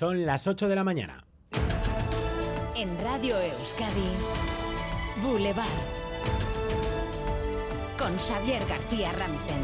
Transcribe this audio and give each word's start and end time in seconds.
Son 0.00 0.24
las 0.24 0.46
8 0.46 0.66
de 0.66 0.74
la 0.74 0.82
mañana. 0.82 1.26
En 2.74 2.88
Radio 3.02 3.38
Euskadi, 3.38 4.08
Boulevard. 5.22 5.66
Con 7.98 8.16
Xavier 8.16 8.62
García 8.66 9.12
Ramsten. 9.12 9.60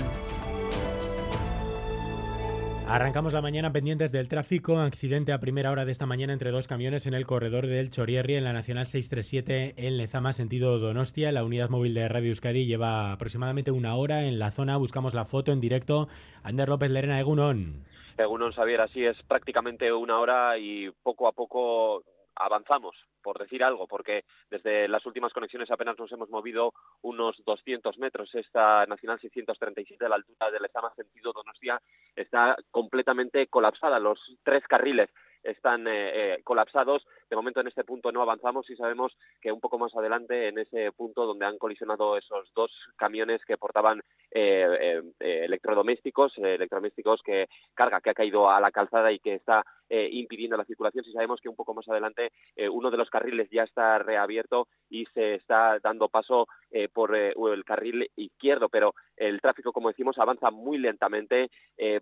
Arrancamos 2.86 3.32
la 3.32 3.40
mañana 3.40 3.72
pendientes 3.72 4.12
del 4.12 4.28
tráfico. 4.28 4.78
Accidente 4.78 5.32
a 5.32 5.40
primera 5.40 5.70
hora 5.70 5.86
de 5.86 5.92
esta 5.92 6.04
mañana 6.04 6.34
entre 6.34 6.50
dos 6.50 6.66
camiones 6.66 7.06
en 7.06 7.14
el 7.14 7.24
corredor 7.24 7.66
del 7.66 7.88
Chorierri 7.88 8.34
en 8.34 8.44
la 8.44 8.52
Nacional 8.52 8.84
637 8.84 9.72
en 9.78 9.96
Lezama, 9.96 10.34
sentido 10.34 10.78
Donostia. 10.78 11.32
La 11.32 11.44
unidad 11.44 11.70
móvil 11.70 11.94
de 11.94 12.08
Radio 12.08 12.28
Euskadi 12.28 12.66
lleva 12.66 13.10
aproximadamente 13.12 13.70
una 13.70 13.94
hora 13.94 14.24
en 14.24 14.38
la 14.38 14.50
zona. 14.50 14.76
Buscamos 14.76 15.14
la 15.14 15.24
foto 15.24 15.50
en 15.50 15.62
directo. 15.62 16.08
Ander 16.42 16.68
López 16.68 16.90
Lerena, 16.90 17.18
Egunon. 17.18 17.86
Egunon, 18.16 18.52
Xavier, 18.52 18.80
así 18.80 19.04
es 19.04 19.22
prácticamente 19.24 19.92
una 19.92 20.18
hora 20.18 20.58
y 20.58 20.90
poco 21.02 21.28
a 21.28 21.32
poco 21.32 22.02
avanzamos, 22.36 22.94
por 23.22 23.38
decir 23.38 23.64
algo, 23.64 23.86
porque 23.86 24.24
desde 24.50 24.88
las 24.88 25.04
últimas 25.06 25.32
conexiones 25.32 25.70
apenas 25.70 25.98
nos 25.98 26.12
hemos 26.12 26.28
movido 26.30 26.72
unos 27.02 27.42
200 27.44 27.98
metros. 27.98 28.34
Esta 28.34 28.86
Nacional 28.86 29.18
637 29.20 30.04
a 30.04 30.08
la 30.08 30.16
altura 30.16 30.50
de 30.50 30.60
Lezama, 30.60 30.94
sentido 30.94 31.32
Donostia, 31.32 31.80
está 32.14 32.56
completamente 32.70 33.46
colapsada. 33.48 33.98
Los 33.98 34.20
tres 34.44 34.66
carriles 34.68 35.10
están 35.42 35.86
eh, 35.86 36.34
eh, 36.34 36.40
colapsados. 36.44 37.06
De 37.28 37.36
momento 37.36 37.60
en 37.60 37.68
este 37.68 37.84
punto 37.84 38.12
no 38.12 38.22
avanzamos 38.22 38.68
y 38.70 38.76
sabemos 38.76 39.16
que 39.40 39.50
un 39.50 39.60
poco 39.60 39.78
más 39.78 39.94
adelante, 39.96 40.48
en 40.48 40.58
ese 40.58 40.92
punto 40.92 41.26
donde 41.26 41.46
han 41.46 41.58
colisionado 41.58 42.16
esos 42.16 42.52
dos 42.54 42.70
camiones 42.96 43.44
que 43.44 43.56
portaban 43.56 44.00
eh, 44.30 45.02
electrodomésticos, 45.18 46.38
electrodomésticos 46.38 47.22
que 47.22 47.48
carga 47.74 48.00
que 48.00 48.10
ha 48.10 48.14
caído 48.14 48.48
a 48.50 48.60
la 48.60 48.70
calzada 48.70 49.10
y 49.12 49.18
que 49.18 49.34
está 49.34 49.64
impidiendo 49.88 50.56
la 50.56 50.64
circulación. 50.64 51.04
Si 51.04 51.12
sabemos 51.12 51.40
que 51.40 51.48
un 51.48 51.54
poco 51.54 51.72
más 51.72 51.88
adelante 51.88 52.32
uno 52.72 52.90
de 52.90 52.96
los 52.96 53.08
carriles 53.08 53.48
ya 53.50 53.62
está 53.62 53.98
reabierto 54.00 54.66
y 54.90 55.06
se 55.14 55.36
está 55.36 55.78
dando 55.78 56.08
paso 56.08 56.48
por 56.92 57.14
el 57.14 57.64
carril 57.64 58.10
izquierdo, 58.16 58.68
pero 58.68 58.94
el 59.16 59.40
tráfico, 59.40 59.72
como 59.72 59.88
decimos, 59.88 60.18
avanza 60.18 60.50
muy 60.50 60.78
lentamente 60.78 61.50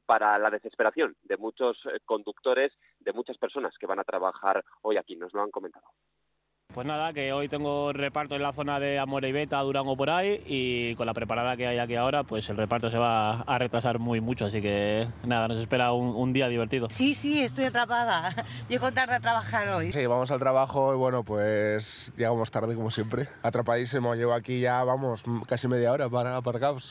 para 0.07 0.39
la 0.39 0.48
desesperación 0.48 1.15
de 1.25 1.37
muchos 1.37 1.79
conductores, 2.07 2.73
de 3.01 3.13
muchas 3.13 3.37
personas 3.37 3.77
que 3.79 3.87
van 3.87 3.98
a 3.98 4.05
trabajar 4.05 4.65
hoy 4.81 4.97
aquí, 4.97 5.14
nos 5.17 5.33
lo 5.33 5.43
han 5.43 5.51
comentado. 5.51 5.84
Pues 6.75 6.89
nada, 6.89 7.12
que 7.12 7.33
hoy 7.33 7.48
tengo 7.48 7.93
reparto 7.93 8.34
en 8.34 8.43
la 8.43 8.53
zona 8.53 8.81
de 8.81 8.98
Amoreibeta, 8.98 9.61
Durango 9.61 9.97
por 9.97 10.11
ahí 10.11 10.43
y 10.45 10.97
con 10.97 11.07
la 11.07 11.15
preparada 11.15 11.57
que 11.57 11.69
hay 11.69 11.79
aquí 11.79 11.95
ahora, 11.95 12.25
pues 12.25 12.51
el 12.51 12.57
reparto 12.57 12.91
se 12.91 12.98
va 12.98 13.42
a 13.42 13.59
retrasar 13.59 14.01
muy 14.01 14.20
mucho, 14.20 14.47
así 14.47 14.61
que 14.61 15.07
nada, 15.25 15.47
nos 15.47 15.59
espera 15.59 15.92
un, 15.92 16.33
día 16.33 16.48
divertido. 16.48 16.89
Sí, 16.91 17.15
sí, 17.15 17.45
estoy 17.45 17.67
atrapada. 17.67 18.35
Llego 18.69 18.91
tarde 18.91 19.15
a 19.15 19.20
trabajar 19.20 19.69
hoy. 19.69 19.92
Sí, 19.92 20.05
vamos 20.07 20.33
al 20.33 20.41
trabajo 20.41 20.92
y 20.92 20.97
bueno, 20.97 21.23
pues 21.23 22.12
llegamos 22.17 22.51
tarde 22.51 22.75
como 22.75 22.91
siempre. 22.91 23.29
Atrapadísimo, 23.42 24.17
llevo 24.17 24.33
aquí 24.33 24.59
ya, 24.59 24.83
vamos, 24.83 25.23
casi 25.47 25.69
media 25.69 25.92
hora 25.92 26.09
para 26.09 26.37
aparcados. 26.37 26.91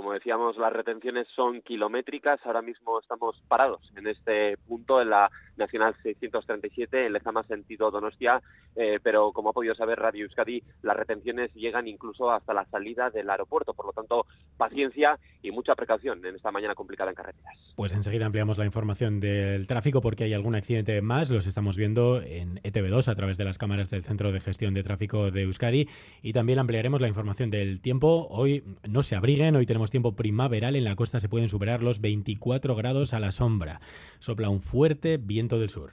Como 0.00 0.14
decíamos, 0.14 0.56
las 0.56 0.72
retenciones 0.72 1.28
son 1.36 1.60
kilométricas. 1.60 2.40
Ahora 2.46 2.62
mismo 2.62 2.98
estamos 2.98 3.36
parados 3.48 3.82
en 3.96 4.06
este 4.06 4.56
punto, 4.66 5.02
en 5.02 5.10
la 5.10 5.30
Nacional 5.58 5.94
637, 6.02 7.04
en 7.04 7.12
Lezama 7.12 7.42
sentido 7.42 7.90
Donostia, 7.90 8.40
eh, 8.76 8.98
pero 9.02 9.30
como 9.32 9.50
ha 9.50 9.52
podido 9.52 9.74
saber 9.74 9.98
Radio 9.98 10.24
Euskadi, 10.24 10.62
las 10.80 10.96
retenciones 10.96 11.52
llegan 11.52 11.86
incluso 11.86 12.30
hasta 12.30 12.54
la 12.54 12.64
salida 12.64 13.10
del 13.10 13.28
aeropuerto. 13.28 13.74
Por 13.74 13.84
lo 13.84 13.92
tanto, 13.92 14.24
paciencia 14.56 15.18
y 15.42 15.50
mucha 15.50 15.74
precaución 15.74 16.24
en 16.24 16.36
esta 16.36 16.50
mañana 16.50 16.74
complicada 16.74 17.10
en 17.10 17.16
carreteras. 17.16 17.54
Pues 17.76 17.92
enseguida 17.92 18.24
ampliamos 18.24 18.56
la 18.56 18.64
información 18.64 19.20
del 19.20 19.66
tráfico 19.66 20.00
porque 20.00 20.24
hay 20.24 20.32
algún 20.32 20.54
accidente 20.54 21.02
más. 21.02 21.30
Los 21.30 21.46
estamos 21.46 21.76
viendo 21.76 22.22
en 22.22 22.56
ETV2 22.62 23.08
a 23.08 23.14
través 23.14 23.36
de 23.36 23.44
las 23.44 23.58
cámaras 23.58 23.90
del 23.90 24.02
Centro 24.02 24.32
de 24.32 24.40
Gestión 24.40 24.72
de 24.72 24.82
Tráfico 24.82 25.30
de 25.30 25.42
Euskadi 25.42 25.88
y 26.22 26.32
también 26.32 26.58
ampliaremos 26.58 27.02
la 27.02 27.08
información 27.08 27.50
del 27.50 27.82
tiempo. 27.82 28.28
Hoy 28.30 28.64
no 28.88 29.02
se 29.02 29.14
abriguen, 29.14 29.56
hoy 29.56 29.66
tenemos 29.66 29.89
tiempo 29.90 30.12
primaveral, 30.12 30.76
en 30.76 30.84
la 30.84 30.96
costa 30.96 31.20
se 31.20 31.28
pueden 31.28 31.48
superar 31.48 31.82
los 31.82 32.00
24 32.00 32.74
grados 32.74 33.12
a 33.12 33.20
la 33.20 33.32
sombra. 33.32 33.80
Sopla 34.18 34.48
un 34.48 34.60
fuerte 34.60 35.16
viento 35.18 35.58
del 35.58 35.70
sur. 35.70 35.92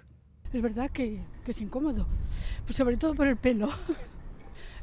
Es 0.53 0.61
verdad 0.61 0.89
que, 0.89 1.19
es 1.45 1.61
incómodo, 1.61 2.07
pues 2.65 2.77
sobre 2.77 2.97
todo 2.97 3.13
por 3.13 3.27
el 3.27 3.37
pelo. 3.37 3.69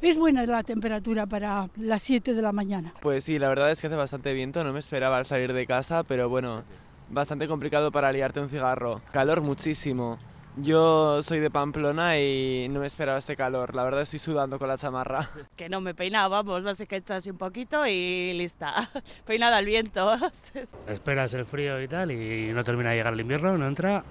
Es 0.00 0.18
buena 0.18 0.44
la 0.44 0.62
temperatura 0.62 1.24
para 1.24 1.70
las 1.76 2.02
7 2.02 2.34
de 2.34 2.42
la 2.42 2.52
mañana. 2.52 2.92
Pues 3.00 3.24
sí, 3.24 3.38
la 3.38 3.48
verdad 3.48 3.70
es 3.70 3.80
que 3.80 3.86
hace 3.86 3.96
bastante 3.96 4.34
viento, 4.34 4.62
no 4.62 4.70
me 4.70 4.78
esperaba 4.78 5.16
al 5.16 5.24
salir 5.24 5.54
de 5.54 5.66
casa, 5.66 6.02
pero 6.02 6.28
bueno, 6.28 6.62
bastante 7.08 7.48
complicado 7.48 7.90
para 7.90 8.12
liarte 8.12 8.40
un 8.40 8.50
cigarro. 8.50 9.00
Calor 9.12 9.40
muchísimo. 9.40 10.18
Yo 10.56 11.20
soy 11.22 11.40
de 11.40 11.50
Pamplona 11.50 12.18
y 12.20 12.68
no 12.70 12.78
me 12.78 12.86
esperaba 12.86 13.18
este 13.18 13.36
calor. 13.36 13.74
La 13.74 13.82
verdad 13.82 14.02
estoy 14.02 14.20
sudando 14.20 14.58
con 14.58 14.68
la 14.68 14.78
chamarra. 14.78 15.28
Que 15.56 15.68
no 15.68 15.80
me 15.80 15.94
peinaba, 15.94 16.42
vamos, 16.42 16.62
vas 16.62 16.80
a 16.80 16.84
echar 16.84 17.16
así 17.16 17.30
un 17.30 17.38
poquito 17.38 17.86
y 17.86 18.32
lista. 18.34 18.88
Peinada 19.26 19.56
al 19.56 19.64
viento. 19.64 20.12
Esperas 20.86 21.34
el 21.34 21.44
frío 21.44 21.82
y 21.82 21.88
tal 21.88 22.12
y 22.12 22.52
no 22.52 22.62
termina 22.62 22.90
de 22.90 22.96
llegar 22.96 23.12
el 23.14 23.20
invierno, 23.20 23.58
no 23.58 23.66
entra. 23.66 24.04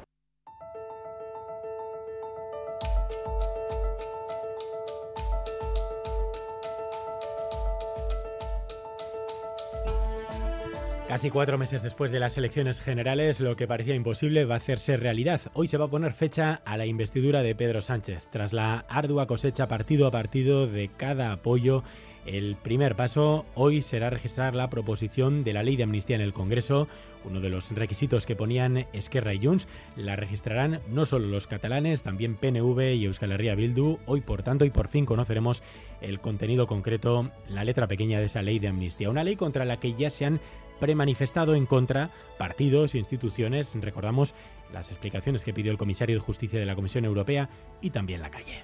Casi 11.14 11.30
cuatro 11.30 11.60
meses 11.60 11.84
después 11.84 12.12
de 12.12 12.20
las 12.20 12.40
elecciones 12.40 12.82
generales, 12.82 13.40
lo 13.40 13.56
que 13.56 13.68
parecía 13.68 13.94
imposible 13.94 14.46
va 14.46 14.56
a 14.56 14.58
hacerse 14.58 14.98
realidad. 14.98 15.40
Hoy 15.54 15.68
se 15.68 15.78
va 15.78 15.86
a 15.86 15.88
poner 15.88 16.14
fecha 16.14 16.60
a 16.66 16.76
la 16.76 16.88
investidura 16.88 17.44
de 17.44 17.54
Pedro 17.54 17.84
Sánchez. 17.84 18.30
Tras 18.32 18.52
la 18.52 18.84
ardua 18.90 19.28
cosecha 19.28 19.68
partido 19.68 20.08
a 20.08 20.12
partido 20.12 20.66
de 20.66 20.90
cada 20.98 21.32
apoyo, 21.32 21.84
el 22.26 22.56
primer 22.56 22.96
paso 22.96 23.46
hoy 23.54 23.82
será 23.82 24.10
registrar 24.10 24.56
la 24.56 24.70
proposición 24.70 25.44
de 25.44 25.54
la 25.54 25.62
ley 25.62 25.76
de 25.76 25.84
amnistía 25.84 26.16
en 26.16 26.22
el 26.22 26.34
Congreso, 26.34 26.88
uno 27.26 27.42
de 27.42 27.50
los 27.50 27.70
requisitos 27.72 28.26
que 28.26 28.36
ponían 28.36 28.88
Esquerra 28.94 29.34
y 29.34 29.46
Junts. 29.46 29.68
La 29.96 30.16
registrarán 30.16 30.80
no 30.88 31.06
solo 31.06 31.28
los 31.28 31.48
catalanes, 31.48 32.02
también 32.02 32.38
PNV 32.38 32.96
y 32.96 33.06
Euskal 33.06 33.34
Herria 33.34 33.56
Bildu. 33.56 33.98
Hoy, 34.06 34.22
por 34.22 34.42
tanto, 34.42 34.66
y 34.66 34.72
por 34.72 34.88
fin 34.88 35.06
conoceremos 35.06 35.62
el 36.02 36.22
contenido 36.22 36.66
concreto, 36.66 37.30
la 37.50 37.66
letra 37.66 37.88
pequeña 37.88 38.20
de 38.20 38.26
esa 38.26 38.42
ley 38.42 38.58
de 38.58 38.70
amnistía. 38.70 39.10
Una 39.10 39.24
ley 39.24 39.36
contra 39.36 39.66
la 39.66 39.78
que 39.78 39.94
ya 39.94 40.10
se 40.10 40.26
han 40.26 40.40
premanifestado 40.80 41.56
en 41.56 41.66
contra 41.66 42.10
partidos 42.38 42.96
e 42.96 42.98
instituciones. 42.98 43.74
Recordamos 43.80 44.36
las 44.72 44.92
explicaciones 44.92 45.44
que 45.44 45.54
pidió 45.54 45.72
el 45.72 45.78
comisario 45.78 46.16
de 46.16 46.22
Justicia 46.22 46.60
de 46.60 46.66
la 46.66 46.76
Comisión 46.76 47.06
Europea 47.06 47.50
y 47.82 47.92
también 47.92 48.22
la 48.22 48.32
calle. 48.32 48.64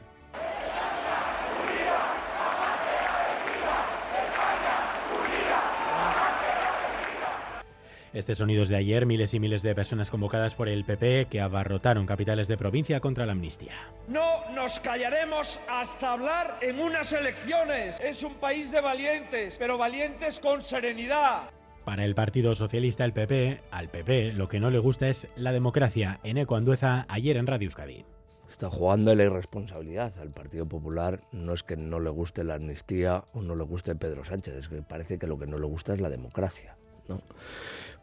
Este 8.11 8.33
sonido 8.33 8.63
es 8.63 8.69
de 8.69 8.75
ayer, 8.75 9.05
miles 9.05 9.35
y 9.35 9.39
miles 9.39 9.61
de 9.61 9.75
personas 9.75 10.09
convocadas 10.09 10.55
por 10.55 10.67
el 10.67 10.83
PP 10.83 11.27
que 11.29 11.41
abarrotaron 11.41 12.07
capitales 12.07 12.47
de 12.47 12.57
provincia 12.57 12.99
contra 12.99 13.25
la 13.27 13.33
amnistía. 13.33 13.73
No 14.07 14.49
nos 14.55 14.79
callaremos 14.79 15.61
hasta 15.69 16.13
hablar 16.13 16.57
en 16.61 16.79
unas 16.79 17.13
elecciones. 17.13 17.99
Es 17.99 18.23
un 18.23 18.33
país 18.35 18.71
de 18.71 18.81
valientes, 18.81 19.57
pero 19.59 19.77
valientes 19.77 20.39
con 20.39 20.63
serenidad. 20.63 21.51
Para 21.85 22.05
el 22.05 22.15
Partido 22.15 22.53
Socialista, 22.55 23.05
el 23.05 23.13
PP, 23.13 23.61
al 23.71 23.89
PP 23.89 24.33
lo 24.33 24.47
que 24.47 24.59
no 24.59 24.69
le 24.69 24.79
gusta 24.79 25.09
es 25.09 25.27
la 25.35 25.51
democracia. 25.51 26.19
En 26.23 26.37
Andueza, 26.37 27.05
ayer 27.09 27.37
en 27.37 27.47
Radio 27.47 27.67
Euskadi. 27.67 28.05
Está 28.49 28.69
jugando 28.69 29.13
la 29.15 29.23
irresponsabilidad 29.23 30.17
al 30.19 30.31
Partido 30.31 30.65
Popular. 30.65 31.21
No 31.31 31.53
es 31.53 31.63
que 31.63 31.77
no 31.77 31.99
le 31.99 32.09
guste 32.09 32.43
la 32.43 32.55
amnistía 32.55 33.23
o 33.33 33.41
no 33.41 33.55
le 33.55 33.63
guste 33.63 33.95
Pedro 33.95 34.25
Sánchez, 34.25 34.55
es 34.55 34.69
que 34.69 34.81
parece 34.81 35.19
que 35.19 35.27
lo 35.27 35.37
que 35.37 35.47
no 35.47 35.57
le 35.57 35.67
gusta 35.67 35.93
es 35.93 36.01
la 36.01 36.09
democracia. 36.09 36.75
¿no? 37.07 37.21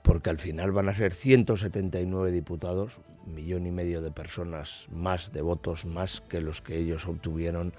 Porque 0.03 0.31
al 0.31 0.39
final 0.39 0.71
van 0.73 0.89
a 0.89 0.95
ser 0.95 1.15
179 1.15 2.31
diputados, 2.31 3.01
un 3.27 3.35
millón 3.35 3.67
y 3.67 3.73
medio 3.73 4.03
de 4.03 4.13
personas 4.13 4.87
más, 4.89 5.33
de 5.33 5.43
votos 5.43 5.85
más 5.85 6.21
que 6.21 6.41
los 6.41 6.63
que 6.63 6.79
ellos 6.79 7.07
obtuvieron 7.07 7.73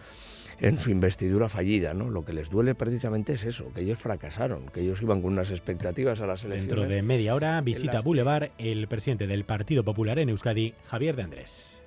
en 0.60 0.80
su 0.80 0.90
investidura 0.90 1.50
fallida, 1.50 1.94
¿no? 1.94 2.10
Lo 2.10 2.26
que 2.26 2.34
les 2.34 2.50
duele 2.50 2.76
precisamente 2.76 3.34
es 3.34 3.44
eso, 3.44 3.72
que 3.74 3.82
ellos 3.82 4.00
fracasaron, 4.00 4.68
que 4.68 4.82
ellos 4.82 5.02
iban 5.02 5.22
con 5.22 5.34
unas 5.34 5.52
expectativas 5.52 6.22
a 6.22 6.28
las 6.28 6.44
elecciones. 6.44 6.76
Dentro 6.76 6.96
de 6.96 7.02
media 7.02 7.36
hora 7.36 7.62
visita 7.62 8.02
Boulevard 8.02 8.50
el 8.58 8.88
presidente 8.88 9.28
del 9.28 9.44
Partido 9.44 9.84
Popular 9.84 10.20
en 10.20 10.30
Euskadi, 10.30 10.74
Javier 10.86 11.16
de 11.16 11.24
Andrés. 11.24 11.82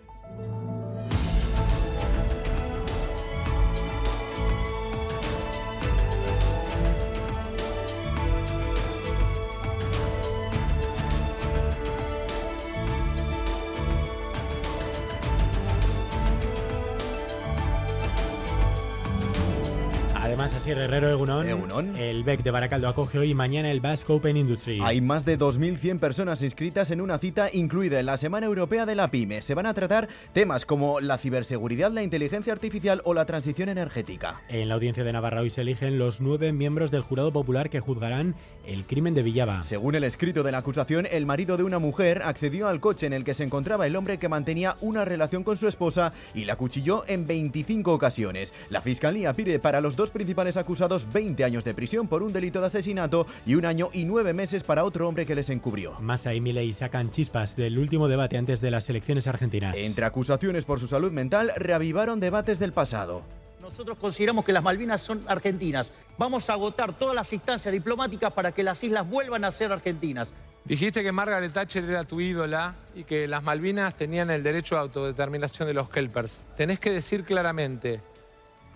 Más, 20.52 20.62
así 20.62 20.70
Herrero 20.70 21.10
Egunon. 21.10 21.48
Egunon. 21.48 21.96
El 21.96 22.24
BEC 22.24 22.42
de 22.42 22.50
Baracaldo 22.50 22.88
acoge 22.88 23.18
hoy 23.18 23.30
y 23.30 23.34
mañana 23.34 23.70
el 23.70 23.80
Basque 23.80 24.12
Open 24.12 24.36
Industry. 24.36 24.80
Hay 24.82 25.00
más 25.00 25.24
de 25.24 25.38
2.100 25.38 25.98
personas 25.98 26.42
inscritas 26.42 26.90
en 26.90 27.00
una 27.00 27.18
cita 27.18 27.48
incluida 27.52 28.00
en 28.00 28.06
la 28.06 28.16
Semana 28.16 28.46
Europea 28.46 28.86
de 28.86 28.94
la 28.94 29.10
PyME. 29.10 29.42
Se 29.42 29.54
van 29.54 29.66
a 29.66 29.74
tratar 29.74 30.08
temas 30.32 30.66
como 30.66 31.00
la 31.00 31.18
ciberseguridad, 31.18 31.90
la 31.90 32.02
inteligencia 32.02 32.52
artificial 32.52 33.02
o 33.04 33.14
la 33.14 33.26
transición 33.26 33.68
energética. 33.68 34.42
En 34.48 34.68
la 34.68 34.74
audiencia 34.74 35.04
de 35.04 35.12
Navarra 35.12 35.40
hoy 35.40 35.50
se 35.50 35.60
eligen 35.60 35.98
los 35.98 36.20
nueve 36.20 36.52
miembros 36.52 36.90
del 36.90 37.02
jurado 37.02 37.32
popular 37.32 37.70
que 37.70 37.80
juzgarán 37.80 38.34
el 38.66 38.84
crimen 38.86 39.14
de 39.14 39.22
Villaba. 39.22 39.62
Según 39.62 39.94
el 39.94 40.04
escrito 40.04 40.42
de 40.42 40.52
la 40.52 40.58
acusación, 40.58 41.06
el 41.10 41.26
marido 41.26 41.56
de 41.56 41.64
una 41.64 41.78
mujer 41.78 42.22
accedió 42.24 42.68
al 42.68 42.80
coche 42.80 43.06
en 43.06 43.12
el 43.12 43.24
que 43.24 43.34
se 43.34 43.44
encontraba 43.44 43.86
el 43.86 43.96
hombre 43.96 44.18
que 44.18 44.28
mantenía 44.28 44.76
una 44.80 45.04
relación 45.04 45.44
con 45.44 45.56
su 45.56 45.66
esposa 45.68 46.12
y 46.34 46.44
la 46.44 46.56
cuchilló 46.56 47.02
en 47.08 47.26
25 47.26 47.92
ocasiones. 47.92 48.54
La 48.68 48.82
fiscalía 48.82 49.34
pide 49.34 49.58
para 49.58 49.80
los 49.80 49.96
dos 49.96 50.10
principales 50.10 50.39
acusados 50.56 51.10
20 51.12 51.44
años 51.44 51.64
de 51.64 51.74
prisión 51.74 52.08
por 52.08 52.22
un 52.22 52.32
delito 52.32 52.60
de 52.60 52.66
asesinato 52.66 53.26
y 53.46 53.54
un 53.54 53.66
año 53.66 53.88
y 53.92 54.04
nueve 54.04 54.32
meses 54.32 54.64
para 54.64 54.84
otro 54.84 55.08
hombre 55.08 55.26
que 55.26 55.34
les 55.34 55.50
encubrió. 55.50 55.98
Massa 56.00 56.34
y 56.34 56.40
Milei 56.40 56.72
sacan 56.72 57.10
chispas 57.10 57.56
del 57.56 57.78
último 57.78 58.08
debate 58.08 58.36
antes 58.36 58.60
de 58.60 58.70
las 58.70 58.88
elecciones 58.88 59.26
argentinas. 59.26 59.76
Entre 59.76 60.04
acusaciones 60.04 60.64
por 60.64 60.80
su 60.80 60.86
salud 60.86 61.12
mental, 61.12 61.52
reavivaron 61.56 62.20
debates 62.20 62.58
del 62.58 62.72
pasado. 62.72 63.22
Nosotros 63.60 63.98
consideramos 63.98 64.44
que 64.44 64.52
las 64.52 64.64
Malvinas 64.64 65.02
son 65.02 65.22
argentinas. 65.28 65.92
Vamos 66.18 66.48
a 66.50 66.54
agotar 66.54 66.92
todas 66.92 67.14
las 67.14 67.32
instancias 67.32 67.72
diplomáticas 67.72 68.32
para 68.32 68.52
que 68.52 68.62
las 68.62 68.82
islas 68.82 69.08
vuelvan 69.08 69.44
a 69.44 69.52
ser 69.52 69.70
argentinas. 69.70 70.32
Dijiste 70.64 71.02
que 71.02 71.12
Margaret 71.12 71.52
Thatcher 71.52 71.84
era 71.84 72.04
tu 72.04 72.20
ídola 72.20 72.74
y 72.94 73.04
que 73.04 73.26
las 73.26 73.42
Malvinas 73.42 73.94
tenían 73.94 74.30
el 74.30 74.42
derecho 74.42 74.76
a 74.76 74.80
autodeterminación 74.80 75.68
de 75.68 75.74
los 75.74 75.88
Kelpers. 75.88 76.42
Tenés 76.56 76.78
que 76.78 76.90
decir 76.90 77.24
claramente, 77.24 78.00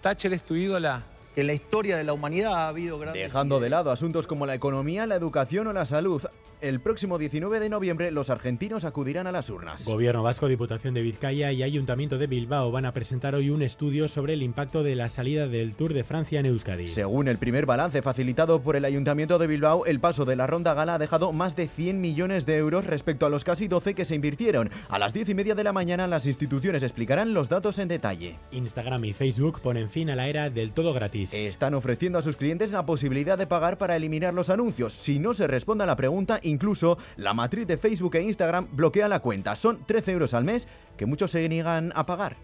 ¿Thatcher 0.00 0.32
es 0.32 0.42
tu 0.42 0.54
ídola? 0.54 1.02
Que 1.34 1.40
en 1.40 1.48
la 1.48 1.54
historia 1.54 1.96
de 1.96 2.04
la 2.04 2.12
humanidad 2.12 2.54
ha 2.54 2.68
habido 2.68 2.98
grandes... 2.98 3.22
Dejando 3.22 3.58
de 3.60 3.68
lado 3.68 3.90
asuntos 3.90 4.26
como 4.26 4.46
la 4.46 4.54
economía, 4.54 5.06
la 5.06 5.16
educación 5.16 5.66
o 5.66 5.72
la 5.72 5.84
salud, 5.84 6.22
el 6.64 6.80
próximo 6.80 7.18
19 7.18 7.60
de 7.60 7.68
noviembre 7.68 8.10
los 8.10 8.30
argentinos 8.30 8.86
acudirán 8.86 9.26
a 9.26 9.32
las 9.32 9.50
urnas. 9.50 9.84
Gobierno 9.84 10.22
Vasco, 10.22 10.48
Diputación 10.48 10.94
de 10.94 11.02
Vizcaya 11.02 11.52
y 11.52 11.62
Ayuntamiento 11.62 12.16
de 12.16 12.26
Bilbao 12.26 12.72
van 12.72 12.86
a 12.86 12.92
presentar 12.92 13.34
hoy 13.34 13.50
un 13.50 13.60
estudio 13.60 14.08
sobre 14.08 14.32
el 14.32 14.42
impacto 14.42 14.82
de 14.82 14.94
la 14.94 15.10
salida 15.10 15.46
del 15.46 15.74
Tour 15.74 15.92
de 15.92 16.04
Francia 16.04 16.40
en 16.40 16.46
Euskadi. 16.46 16.88
Según 16.88 17.28
el 17.28 17.36
primer 17.36 17.66
balance 17.66 18.00
facilitado 18.00 18.62
por 18.62 18.76
el 18.76 18.86
Ayuntamiento 18.86 19.38
de 19.38 19.46
Bilbao, 19.46 19.84
el 19.84 20.00
paso 20.00 20.24
de 20.24 20.36
la 20.36 20.46
Ronda 20.46 20.72
Gala 20.72 20.94
ha 20.94 20.98
dejado 20.98 21.32
más 21.32 21.54
de 21.54 21.68
100 21.68 22.00
millones 22.00 22.46
de 22.46 22.56
euros 22.56 22.86
respecto 22.86 23.26
a 23.26 23.30
los 23.30 23.44
casi 23.44 23.68
12 23.68 23.94
que 23.94 24.06
se 24.06 24.14
invirtieron. 24.14 24.70
A 24.88 24.98
las 24.98 25.12
10 25.12 25.28
y 25.28 25.34
media 25.34 25.54
de 25.54 25.64
la 25.64 25.74
mañana 25.74 26.06
las 26.06 26.26
instituciones 26.26 26.82
explicarán 26.82 27.34
los 27.34 27.50
datos 27.50 27.78
en 27.78 27.88
detalle. 27.88 28.38
Instagram 28.52 29.04
y 29.04 29.12
Facebook 29.12 29.60
ponen 29.60 29.90
fin 29.90 30.08
a 30.08 30.16
la 30.16 30.28
era 30.28 30.48
del 30.48 30.72
todo 30.72 30.94
gratis. 30.94 31.34
Están 31.34 31.74
ofreciendo 31.74 32.18
a 32.18 32.22
sus 32.22 32.36
clientes 32.36 32.72
la 32.72 32.86
posibilidad 32.86 33.36
de 33.36 33.46
pagar 33.46 33.76
para 33.76 33.96
eliminar 33.96 34.32
los 34.32 34.48
anuncios. 34.48 34.94
Si 34.94 35.18
no 35.18 35.34
se 35.34 35.46
responde 35.46 35.84
a 35.84 35.86
la 35.86 35.96
pregunta, 35.96 36.40
Incluso 36.54 36.96
la 37.16 37.34
matriz 37.34 37.66
de 37.66 37.76
Facebook 37.76 38.14
e 38.16 38.22
Instagram 38.22 38.68
bloquea 38.72 39.08
la 39.08 39.20
cuenta. 39.20 39.56
Son 39.56 39.84
13 39.84 40.12
euros 40.12 40.34
al 40.34 40.44
mes 40.44 40.68
que 40.96 41.06
muchos 41.06 41.30
se 41.32 41.48
niegan 41.48 41.92
a 41.94 42.06
pagar. 42.06 42.36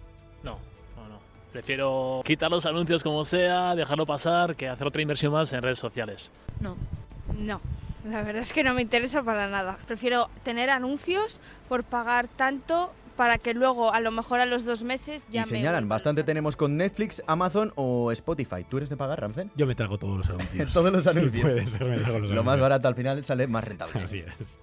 No, 0.43 0.59
no, 0.97 1.09
no. 1.09 1.21
Prefiero 1.53 2.23
quitar 2.25 2.51
los 2.51 2.67
anuncios 2.67 3.03
como 3.03 3.25
sea, 3.25 3.75
dejarlo 3.75 4.07
pasar, 4.07 4.57
que 4.57 4.69
hacer 4.69 4.87
otra 4.87 5.01
inversión 5.01 5.33
más 5.33 5.53
en 5.53 5.62
redes 5.62 5.79
sociales. 5.79 6.31
No, 6.59 6.77
no. 7.39 7.61
La 8.09 8.23
verdad 8.23 8.43
es 8.43 8.53
que 8.53 8.65
no 8.65 8.75
me 8.75 8.83
interesa 8.83 9.23
para 9.23 9.49
nada. 9.49 9.79
Prefiero 9.87 10.29
tener 10.43 10.71
anuncios 10.71 11.41
por 11.69 11.85
pagar 11.85 12.29
tanto 12.29 12.93
para 13.20 13.37
que 13.37 13.52
luego, 13.52 13.93
a 13.93 14.00
lo 14.00 14.11
mejor 14.12 14.40
a 14.40 14.46
los 14.46 14.64
dos 14.64 14.82
meses, 14.82 15.26
ya 15.31 15.43
y 15.43 15.44
señalan, 15.44 15.90
bastante 15.90 16.25
tenemos 16.25 16.56
con 16.56 16.78
Netflix, 16.78 17.22
Amazon 17.26 17.70
o 17.75 18.11
Spotify. 18.12 18.64
¿Tú 18.67 18.78
eres 18.78 18.88
de 18.88 18.96
pagar, 18.96 19.20
Ramsen? 19.20 19.50
Yo 19.56 19.67
me 19.67 19.75
trago 19.75 19.99
todos 19.99 20.17
los 20.17 20.31
anuncios. 20.31 20.72
todos 20.72 20.90
los 20.90 21.06
anuncios. 21.06 21.34
Sí, 21.34 21.40
puede 21.43 21.67
ser, 21.67 21.84
me 21.84 21.99
trago 21.99 22.19
los 22.19 22.31
Lo 22.31 22.40
anuncios. 22.40 22.44
más 22.46 22.61
barato 22.61 22.88
al 22.88 22.94
final 22.94 23.22
sale 23.22 23.46
más 23.46 23.62
rentable. 23.62 24.00
Así 24.00 24.20
es. 24.20 24.56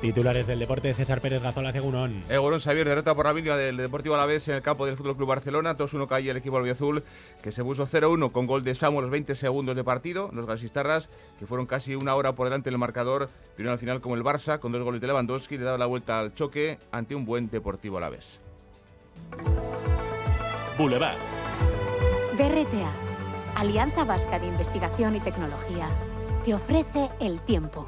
Titulares 0.00 0.46
del 0.46 0.58
deporte, 0.58 0.92
César 0.92 1.22
Pérez 1.22 1.42
Gazola, 1.42 1.72
Cegunón. 1.72 2.22
Egunon 2.28 2.60
Xavier, 2.60 2.86
derrota 2.86 3.14
por 3.14 3.24
la 3.24 3.32
mínima 3.32 3.56
del 3.56 3.78
Deportivo 3.78 4.14
Alavés 4.14 4.46
en 4.46 4.54
el 4.54 4.62
campo 4.62 4.84
del 4.84 4.96
Fútbol 4.96 5.16
Club 5.16 5.28
Barcelona. 5.28 5.76
2-1 5.76 6.06
cae 6.06 6.30
el 6.30 6.36
equipo 6.36 6.58
albiazul, 6.58 7.02
que 7.42 7.50
se 7.50 7.64
puso 7.64 7.86
0-1 7.86 8.30
con 8.30 8.46
gol 8.46 8.62
de 8.62 8.74
Samu 8.74 8.98
a 8.98 9.02
los 9.02 9.10
20 9.10 9.34
segundos 9.34 9.74
de 9.74 9.82
partido. 9.84 10.30
Los 10.32 10.46
gasistarras, 10.46 11.08
que 11.38 11.46
fueron 11.46 11.66
casi 11.66 11.94
una 11.94 12.14
hora 12.14 12.34
por 12.34 12.46
delante 12.46 12.68
en 12.68 12.74
el 12.74 12.78
marcador, 12.78 13.30
vieron 13.56 13.72
al 13.72 13.78
final 13.78 14.02
como 14.02 14.16
el 14.16 14.22
Barça, 14.22 14.58
con 14.58 14.70
dos 14.70 14.82
goles 14.82 15.00
de 15.00 15.06
Lewandowski, 15.06 15.56
le 15.56 15.64
daba 15.64 15.78
la 15.78 15.86
vuelta 15.86 16.18
al 16.18 16.34
choque 16.34 16.78
ante 16.92 17.14
un 17.14 17.24
buen 17.24 17.48
Deportivo 17.48 17.96
Alavés. 17.96 18.38
Boulevard. 20.76 21.16
BRTA, 22.36 22.92
Alianza 23.56 24.04
Vasca 24.04 24.38
de 24.38 24.46
Investigación 24.46 25.16
y 25.16 25.20
Tecnología, 25.20 25.86
te 26.44 26.52
ofrece 26.52 27.08
el 27.18 27.40
tiempo. 27.40 27.86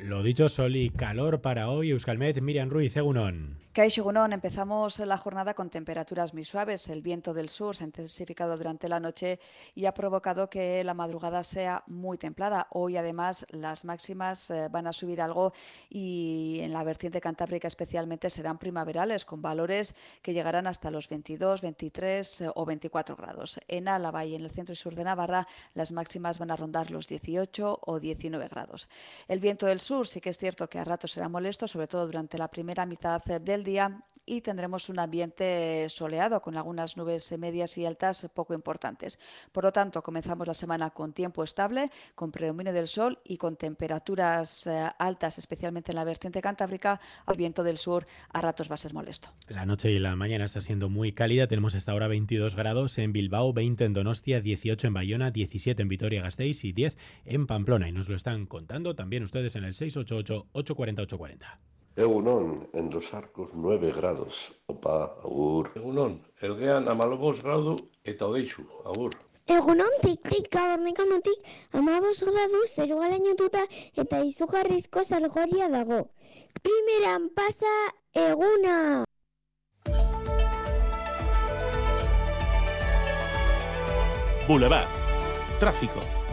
Lo 0.00 0.22
dicho, 0.22 0.48
sol 0.48 0.76
y 0.76 0.90
calor 0.90 1.40
para 1.40 1.70
hoy. 1.70 1.90
Euskalmet, 1.90 2.40
Miriam 2.40 2.68
Ruiz, 2.68 2.92
Cegunón. 2.92 3.66
Kaixo 3.76 4.00
Egunon, 4.00 4.32
empezamos 4.32 4.98
la 5.00 5.18
jornada 5.18 5.52
con 5.52 5.68
temperaturas 5.68 6.32
muy 6.32 6.44
suaves. 6.44 6.88
El 6.88 7.02
viento 7.02 7.34
del 7.34 7.50
sur 7.50 7.76
se 7.76 7.84
ha 7.84 7.86
intensificado 7.86 8.56
durante 8.56 8.88
la 8.88 9.00
noche 9.00 9.38
y 9.74 9.84
ha 9.84 9.92
provocado 9.92 10.48
que 10.48 10.82
la 10.82 10.94
madrugada 10.94 11.42
sea 11.42 11.84
muy 11.86 12.16
templada. 12.16 12.68
Hoy, 12.70 12.96
además, 12.96 13.44
las 13.50 13.84
máximas 13.84 14.48
eh, 14.48 14.68
van 14.70 14.86
a 14.86 14.94
subir 14.94 15.20
algo 15.20 15.52
y 15.90 16.60
en 16.62 16.72
la 16.72 16.84
vertiente 16.84 17.20
cantábrica 17.20 17.68
especialmente 17.68 18.30
serán 18.30 18.56
primaverales, 18.56 19.26
con 19.26 19.42
valores 19.42 19.94
que 20.22 20.32
llegarán 20.32 20.66
hasta 20.66 20.90
los 20.90 21.10
22, 21.10 21.60
23 21.60 22.40
eh, 22.40 22.48
o 22.54 22.64
24 22.64 23.14
grados. 23.14 23.60
En 23.68 23.88
Álava 23.88 24.24
y 24.24 24.36
en 24.36 24.42
el 24.42 24.50
centro 24.52 24.72
y 24.72 24.76
sur 24.76 24.94
de 24.94 25.04
Navarra, 25.04 25.46
las 25.74 25.92
máximas 25.92 26.38
van 26.38 26.50
a 26.50 26.56
rondar 26.56 26.90
los 26.90 27.08
18 27.08 27.80
o 27.82 28.00
19 28.00 28.48
grados. 28.48 28.88
El 29.28 29.40
viento 29.40 29.66
del 29.66 29.80
sur 29.86 30.06
sí 30.08 30.20
que 30.20 30.30
es 30.30 30.38
cierto 30.38 30.68
que 30.68 30.80
a 30.80 30.84
ratos 30.84 31.12
será 31.12 31.28
molesto, 31.28 31.68
sobre 31.68 31.86
todo 31.86 32.06
durante 32.06 32.36
la 32.38 32.48
primera 32.48 32.84
mitad 32.84 33.22
eh, 33.30 33.38
del 33.38 33.62
día 33.62 34.02
y 34.26 34.40
tendremos 34.40 34.88
un 34.88 34.98
ambiente 34.98 35.88
soleado 35.88 36.42
con 36.42 36.56
algunas 36.56 36.96
nubes 36.96 37.32
medias 37.38 37.78
y 37.78 37.86
altas 37.86 38.28
poco 38.34 38.52
importantes. 38.54 39.20
Por 39.52 39.62
lo 39.62 39.72
tanto, 39.72 40.02
comenzamos 40.02 40.46
la 40.46 40.54
semana 40.54 40.90
con 40.90 41.12
tiempo 41.12 41.44
estable, 41.44 41.90
con 42.16 42.32
predominio 42.32 42.72
del 42.72 42.88
sol 42.88 43.20
y 43.24 43.36
con 43.36 43.56
temperaturas 43.56 44.66
eh, 44.66 44.88
altas, 44.98 45.38
especialmente 45.38 45.92
en 45.92 45.96
la 45.96 46.04
vertiente 46.04 46.40
cantábrica. 46.42 47.00
Al 47.24 47.36
viento 47.36 47.62
del 47.62 47.78
sur 47.78 48.04
a 48.32 48.40
ratos 48.40 48.68
va 48.68 48.74
a 48.74 48.78
ser 48.78 48.92
molesto. 48.92 49.28
La 49.48 49.64
noche 49.64 49.92
y 49.92 50.00
la 50.00 50.16
mañana 50.16 50.44
está 50.44 50.60
siendo 50.60 50.88
muy 50.88 51.12
cálida. 51.12 51.46
Tenemos 51.46 51.76
hasta 51.76 51.92
ahora 51.92 52.08
22 52.08 52.56
grados 52.56 52.98
en 52.98 53.12
Bilbao, 53.12 53.52
20 53.52 53.84
en 53.84 53.92
Donostia, 53.92 54.40
18 54.40 54.88
en 54.88 54.94
Bayona, 54.94 55.30
17 55.30 55.80
en 55.80 55.88
Vitoria-Gasteiz 55.88 56.64
y 56.64 56.72
10 56.72 56.96
en 57.24 57.46
Pamplona. 57.46 57.88
Y 57.88 57.92
nos 57.92 58.08
lo 58.08 58.16
están 58.16 58.46
contando 58.46 58.96
también 58.96 59.22
ustedes 59.22 59.54
en 59.54 59.62
el 59.62 59.75
688-840-840. 59.76 61.46
Egunon, 61.96 62.68
en 62.74 62.90
los 62.90 63.14
arcos 63.14 63.50
9 63.54 63.92
grados. 63.96 64.52
Opa, 64.66 65.04
agur. 65.24 65.72
Egunon, 65.76 66.20
elgean 66.40 66.88
amalobos 66.88 67.42
gradu 67.42 67.76
eta 68.04 68.26
odeixu, 68.26 68.66
agur. 68.84 69.12
Egunontik 69.46 70.50
gabornekanotik 70.50 71.38
amabos 71.72 72.18
gradu 72.26 72.64
zeru 72.66 72.98
galainotuta 72.98 73.62
eta 73.94 74.20
izugarrizko 74.24 75.04
salgoria 75.04 75.68
dago. 75.70 76.02
Primeran 76.62 77.30
pasa 77.30 77.72
eguna! 78.12 79.04
Boulevard. 84.48 84.88
Tráfico. 85.58 86.25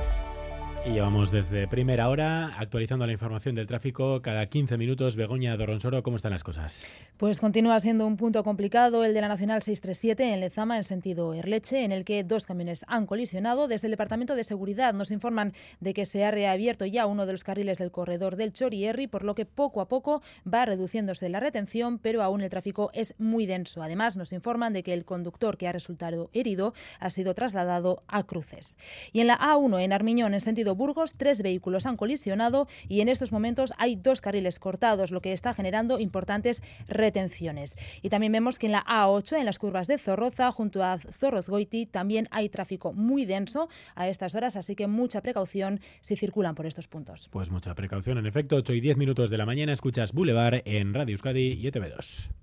Y 0.85 0.89
llevamos 0.89 1.31
desde 1.31 1.65
primera 1.65 2.09
hora 2.09 2.59
actualizando 2.59 3.05
la 3.05 3.13
información 3.13 3.55
del 3.55 3.67
tráfico 3.67 4.21
cada 4.21 4.47
15 4.47 4.77
minutos. 4.77 5.15
Begoña 5.15 5.55
Dorronsoro, 5.55 6.03
¿cómo 6.03 6.17
están 6.17 6.33
las 6.33 6.43
cosas? 6.43 6.85
Pues 7.15 7.39
continúa 7.39 7.79
siendo 7.79 8.05
un 8.05 8.17
punto 8.17 8.43
complicado 8.43 9.05
el 9.05 9.13
de 9.13 9.21
la 9.21 9.29
Nacional 9.29 9.61
637 9.61 10.33
en 10.33 10.41
Lezama, 10.41 10.75
en 10.75 10.83
sentido 10.83 11.33
Erleche, 11.33 11.85
en 11.85 11.93
el 11.93 12.03
que 12.03 12.25
dos 12.25 12.45
camiones 12.45 12.83
han 12.89 13.05
colisionado. 13.05 13.69
Desde 13.69 13.87
el 13.87 13.91
Departamento 13.91 14.35
de 14.35 14.43
Seguridad 14.43 14.93
nos 14.93 15.11
informan 15.11 15.53
de 15.79 15.93
que 15.93 16.05
se 16.05 16.25
ha 16.25 16.31
reabierto 16.31 16.85
ya 16.85 17.05
uno 17.05 17.25
de 17.25 17.31
los 17.31 17.45
carriles 17.45 17.77
del 17.77 17.91
corredor 17.91 18.35
del 18.35 18.51
Chorierri, 18.51 19.07
por 19.07 19.23
lo 19.23 19.35
que 19.35 19.45
poco 19.45 19.79
a 19.79 19.87
poco 19.87 20.21
va 20.45 20.65
reduciéndose 20.65 21.29
la 21.29 21.39
retención, 21.39 21.97
pero 21.97 22.21
aún 22.23 22.41
el 22.41 22.49
tráfico 22.49 22.91
es 22.93 23.15
muy 23.17 23.45
denso. 23.45 23.81
Además, 23.83 24.17
nos 24.17 24.33
informan 24.33 24.73
de 24.73 24.83
que 24.83 24.93
el 24.93 25.05
conductor 25.05 25.55
que 25.55 25.69
ha 25.69 25.71
resultado 25.71 26.29
herido 26.33 26.73
ha 26.99 27.09
sido 27.09 27.33
trasladado 27.35 28.03
a 28.09 28.23
Cruces. 28.23 28.77
Y 29.13 29.21
en 29.21 29.27
la 29.27 29.39
A1, 29.39 29.81
en 29.81 29.93
Armiñón, 29.93 30.33
en 30.33 30.41
sentido 30.41 30.72
Burgos, 30.75 31.15
tres 31.15 31.41
vehículos 31.41 31.85
han 31.85 31.97
colisionado 31.97 32.67
y 32.87 33.01
en 33.01 33.09
estos 33.09 33.31
momentos 33.31 33.73
hay 33.77 33.95
dos 33.95 34.21
carriles 34.21 34.59
cortados, 34.59 35.11
lo 35.11 35.21
que 35.21 35.33
está 35.33 35.53
generando 35.53 35.99
importantes 35.99 36.61
retenciones. 36.87 37.75
Y 38.01 38.09
también 38.09 38.31
vemos 38.31 38.59
que 38.59 38.67
en 38.67 38.71
la 38.73 38.83
A8, 38.85 39.37
en 39.37 39.45
las 39.45 39.59
curvas 39.59 39.87
de 39.87 39.97
Zorroza, 39.97 40.51
junto 40.51 40.83
a 40.83 40.99
Zorrozgoiti, 40.99 41.85
también 41.85 42.27
hay 42.31 42.49
tráfico 42.49 42.93
muy 42.93 43.25
denso 43.25 43.69
a 43.95 44.07
estas 44.07 44.35
horas, 44.35 44.55
así 44.55 44.75
que 44.75 44.87
mucha 44.87 45.21
precaución 45.21 45.79
si 46.01 46.15
circulan 46.15 46.55
por 46.55 46.65
estos 46.65 46.87
puntos. 46.87 47.29
Pues 47.31 47.49
mucha 47.49 47.73
precaución. 47.75 48.17
En 48.17 48.25
efecto, 48.25 48.55
8 48.55 48.73
y 48.73 48.81
10 48.81 48.97
minutos 48.97 49.29
de 49.29 49.37
la 49.37 49.45
mañana 49.45 49.73
escuchas 49.73 50.13
Boulevard 50.13 50.61
en 50.65 50.93
Radio 50.93 51.13
Euskadi 51.13 51.53
y 51.53 51.67
E 51.67 51.71
ETV2. 51.71 52.42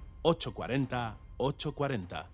840 0.23 1.15
840. 1.39 2.25